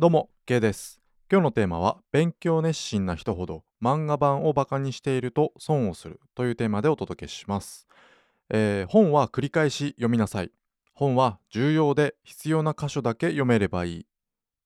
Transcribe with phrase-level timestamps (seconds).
[0.00, 1.00] どうも、K です。
[1.28, 7.88] 今日のテーマは、勉強熱心な人ほど漫画版をバカにしていると損をするというテーマでお届けします。
[8.48, 10.52] えー本は繰り返し読みなさい。
[10.94, 14.06] 本は重要で必要な箇所だけ読めればいい。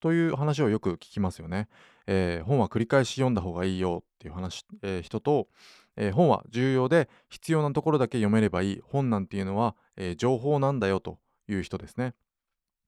[0.01, 1.67] という話をよく聞きますよね。
[2.05, 5.47] えー本は繰り返し読んだ方がいいよっていう話、えー人と、
[5.95, 8.81] えー本は重要で必要なところだけ読めればいい。
[8.83, 12.13] 本なんていうのは、えー情報なんだよという人ですね。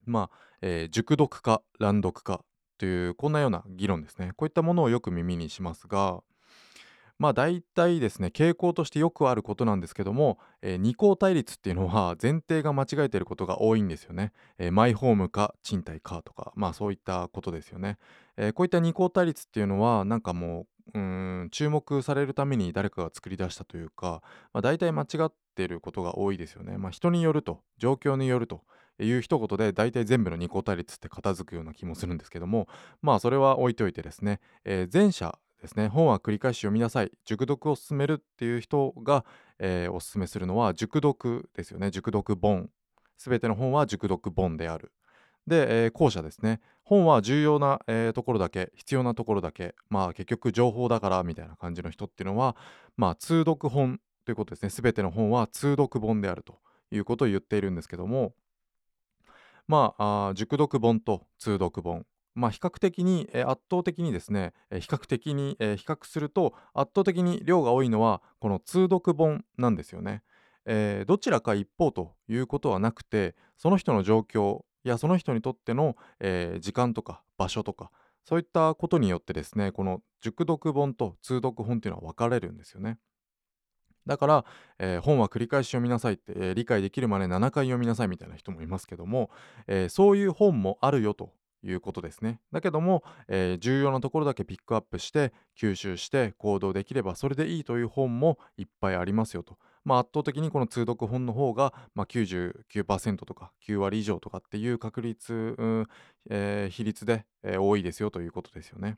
[0.05, 2.43] まあ、えー熟読か乱読か
[2.77, 4.31] というこんなような議論ですね。
[4.35, 6.21] こういったものをよく耳にしますが、
[7.17, 14.33] まあ大体ですね、傾向としてよくあることなんですけども、えー二項対立っていうのは前提が間違えていることが多いんですよね。
[14.57, 17.97] えーマイホームか賃貸かとか、まあそういったことですよね。
[18.37, 26.77] えーこういった二項対立っていうのは、なんかもう、うん、注目されるために誰かが作り出したというか、まあ大体間違っていることが多いですよね。
[26.77, 28.61] まあ人によると、状況によると。
[28.99, 32.67] いう一言で大体全部の二項対立って片付くような気もするんですけども
[33.01, 39.25] まあそれは置いといてですね、えー前者ですね本は繰り返し読みなさい熟読を進めるっていう人が、
[39.59, 42.69] えーおすすめするのは熟読ですよね熟読本。
[43.17, 44.91] すべての本は熟読本である。
[45.47, 52.55] で、えー後者ですね本は重要な、えーところだけ必要なところだけまあ結局情報だからみたいな感じの人っていうのは
[52.95, 56.59] まあ通読本ということですねすべての本は通読本であると
[56.91, 58.33] いうことを言っているんですけども
[59.67, 70.21] まああ熟読本と通読本まあ比較的に、えー圧倒的にですね、えー比較的に、えー比較すると圧倒的に量が多いのはこの通読本なんですよね。
[70.65, 77.89] えーどちらか一方ということはなくてその人の状況やその人にとっての、えー時間とか場所とか
[78.25, 82.97] そういったことによってですねこの熟読本と通読本っていうのは分かれるんですよね。
[84.05, 84.45] だから、
[84.79, 89.29] えー本は繰り返し読みなさいって、えー理解できるまで7回読みなさいみたいな人もいますけども、
[89.67, 91.31] えーそういう本もあるよと
[91.63, 92.39] いうことですね。
[92.51, 99.57] だけども、えー重要なところだけピックアップして吸収して行動できればそれでいいという本もいっぱいありますよと。
[99.83, 105.85] まあ、圧倒的にこの通読本の方が、まあ、99%とか9割以上とかっていう確率、うん
[106.29, 108.97] えー比率で、えー多いですよということですよね。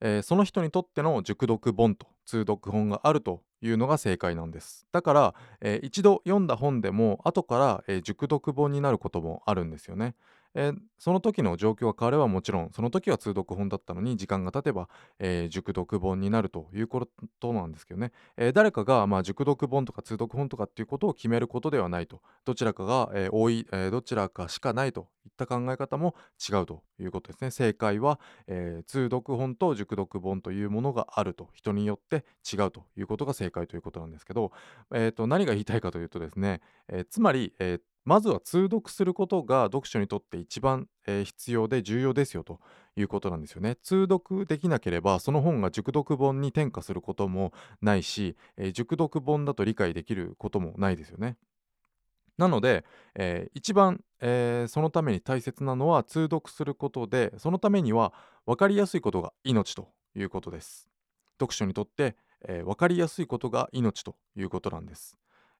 [0.00, 4.86] えーその人にとっての熟読本と通読本があるというのが正解なんです。
[4.92, 10.14] だから、えー一度読んだ本でも後から、えー熟読本になることもあるんですよね、
[10.56, 17.06] えーその時の状況が変わればもちろんその時は通読本だったのに時間が経てば、えー熟読本になるというこ
[17.38, 22.22] となんですけどね、えー誰かが、まあ、熟読本とか通読本とかっていうことを決めることではないと。
[22.46, 26.14] どちらかが、えー多い、えーどちらかしかないといった考え方も
[26.50, 27.50] 違うということですね。
[27.50, 31.50] 正解はえー通読本と熟読本というものがあると。
[31.52, 34.50] 人によって違うということが正解ということなんですけど、
[34.94, 42.60] えーと何が言いたいかというとですね、えーつまり、えーまずは通読することが読書にとって一番、えー必要で重要ですよと
[42.96, 43.76] いうことなんですよね。
[43.82, 47.52] 通読できなければその本が熟読本に転化することも
[47.82, 51.36] ないし、えー熟読本だと理解できることもないですよね。
[52.38, 52.84] なので、
[53.16, 58.12] えー一番、えーそのために大切なのは通読することでそのためには
[58.46, 60.88] 分かりやすいことが命ということです。
[61.40, 62.14] 読書にとって、
[62.46, 65.16] えー分かりやすいことが命ということなんです。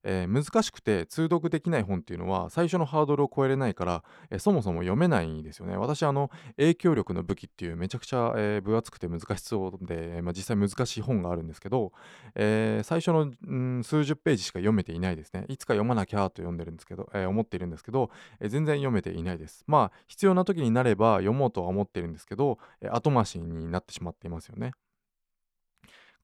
[0.09, 5.77] えー難しくて通読できない本っていうのは最初のハードルを超えれないから、えーそもそも読めないんですよね。
[5.77, 11.93] 私あの影響力の武器っていうめちゃくちゃ、えー分厚くて難しそうで、まあ、実際難しい本があるんですけど、
[12.34, 15.45] え最初の、うん数十ページしか読めていないですね。
[15.49, 19.65] いつか読まなきゃと読んでるんですけど、え思っているんですけど、え全然読めていないです。
[19.66, 24.72] まあ必要な時になれば読もうとは思ってるんですけど、え後回しになってしまっていますよね。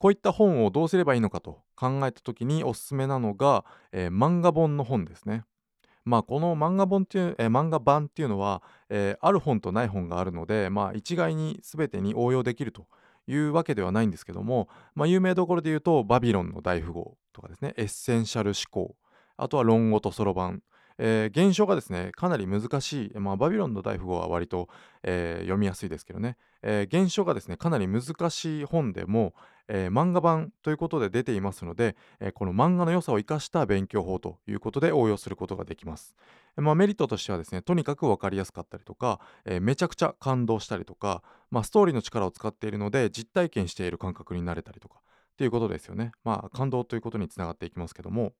[0.02, 5.44] こういった本をどうすればいいのかと考えた時におすすめなのが、えー漫画本の本ですね。
[6.04, 12.88] まあこの漫画本っていう、えー漫画版っていうのは、えーある本とない本があるので、まあ一概に全てに応用できると
[13.28, 18.96] いうわけではないんですけども、まあ有名どころで言うと、バビロンの大富豪とかですね、エッセンシャル思考、
[19.36, 20.62] あとは論語とそろばん、
[20.98, 24.68] えー原書がですね、かなり難しい、まあバビロンの大富豪は割と、
[25.02, 29.34] えー読みやすいですけどね、えー原書がですね、かなり難しい本でも、
[29.68, 36.14] えー漫画版ということで出ていますので、えーこの漫画の良さを生かした勉強法ということで応用することができます。
[36.56, 45.00] まあ、メリットとしてはですね、とにかく分かりやすかったりとか、えーめちゃくちゃ感動したりとか、まあ、ストーリーの力を使っているので実体験している感覚になれたりとか
[45.32, 46.12] っていうことですよね。
[46.24, 48.32] まあ感動ということにつながっていきますけども、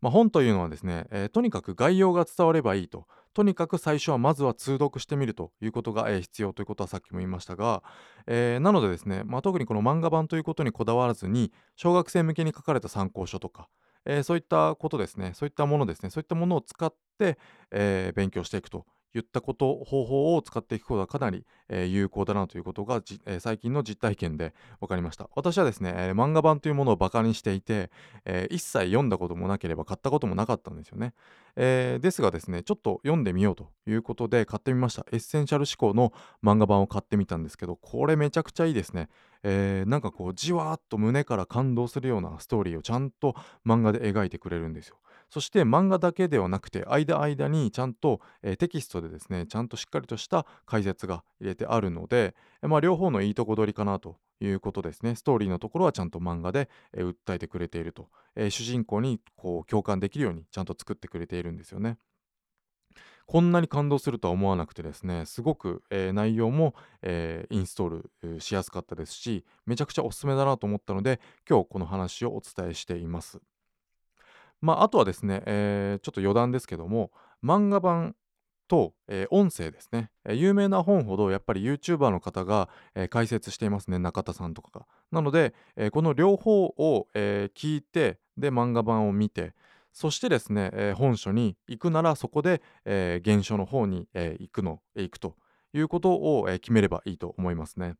[0.00, 3.06] まあ、本というのはですね、えーとにかく概要が伝わればいいと。
[3.32, 7.82] とにかく最初はまずは通読してみるということが、えー必要ということはさっきも言いましたが、
[8.26, 13.68] えーなのでですね、まあ、特にこの漫画版ということにこだわらずに小学生向けに書かれた参考書とか、
[14.06, 17.38] えそういったことですねそういったものですねそういったものを使って、
[17.70, 25.28] え勉強していくといったこの方法を使っていくことがかなり、えー、有効だなということがえー、最近の実体験で分かりました。
[25.34, 27.90] 私はですね、えー、漫画版というものをバカにしていて、
[28.24, 31.14] え一切読んだこともなければ買ったこともなかったんですよね、
[31.56, 35.06] えですがですねちょっと読んでみようということで買ってみました。
[35.12, 36.12] エッセンシャル思考の
[36.42, 39.08] 漫画版を買ってみたんですけどこれめちゃくちゃいいですね。
[39.42, 43.34] えー、なんかこうじわーっと胸から感動するようなストーリーをちゃんと
[43.66, 44.96] 漫画で描いてくれるんですよ。
[45.30, 61.98] そして漫画だけではなくて間間にちゃんと、えー、テキストでですねちゃんとしっかりとした解説が入れてあるので、えー、まあ、両方のいいとこ取りかなということですねストーリーのところはちゃんと漫画で、えー、訴えてくれていると、え主人公にこう共感できるようにちゃんと作ってくれているんですよね。
[63.30, 68.02] こんなに感動するとは思わなくてですねすごく、えー、内容も、えー、インストー
[68.34, 73.40] ルしやすかったですしめちゃくちゃおすすめだなと思ったので今日この話をお伝えしています。
[74.60, 77.12] まあ、あとはですね、えー、ちょっと余談ですけども
[77.44, 78.16] 漫画版
[78.66, 89.54] と、えー、音声ですね、えー、有名な本ほどやっぱり YouTuber の方が、えー、解説していますね中田さんとかがなので、えこの両方を、え聞いてで漫画版を見て
[89.92, 95.36] そしてですね、え本書に行くならそこで、え原書の方に、え行くの行くと
[95.72, 97.96] いうことを、え決めればいいと思いますね。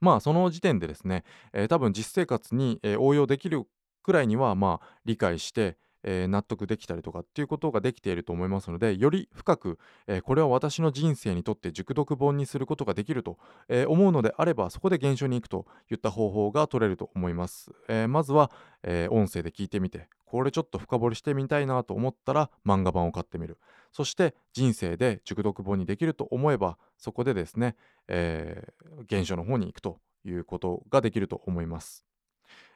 [0.00, 3.66] まあその時点でですね、え多分実生活に、え応用できる
[4.02, 5.76] くらいにはまあ理解して、
[6.06, 13.38] えー、納得できたりとかっていうことができていると思いますのでより深く、えー、これは私の人生にとって熟読本にすることができると、
[13.68, 18.50] えー、思うのであればそこで現象に行くといった方法が取れると思います、えまずは、
[18.84, 23.58] え音声で聞いてみてこれちょっと深掘りしてみたいなと思ったら漫画版を買ってみる。
[23.92, 27.76] そして人生で熟読本にできると思えばそこでですね、
[28.08, 28.68] え
[29.04, 32.04] 現象の方に行くということができると思います。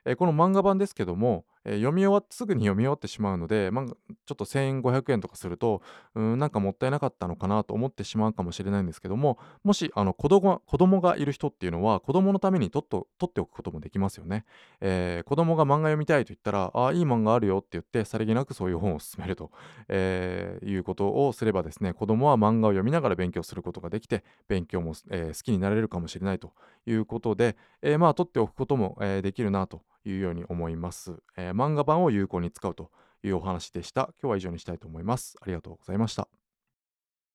[0.04, 3.94] えー、この漫画版ですけども、えー、読み終わってすぐに読み終わってしまうので、まあ、ちょ
[4.32, 5.82] っと1500円とかすると
[6.14, 14.44] うんなんかもったいなかったのかなと思ってしまうかもしれないんですけどももしあの子供子供がいる人っていうのは子供のためにとっと取っておくこともできますよね、
[14.80, 19.50] えー、子供が漫画読みたいと言ったらあいい漫画あるよって言ってさりげなくそういう本を勧めると、
[19.88, 26.52] えー、いうことをすればですね子供は漫画を読みながら勉強することができて勉強も、え、好きになれるかもしれないと
[26.86, 32.90] いうことで、え、まあ取っておくことも、え、できるなというように思います、えー、漫画版を有効に使うと
[33.22, 34.10] いうお話でした。
[34.20, 35.36] 今日は以上にしたいと思います。
[35.40, 36.39] ありがとうございました。